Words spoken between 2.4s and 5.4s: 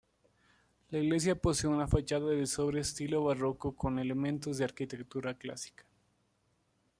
sobrio estilo barroco con elementos de arquitectura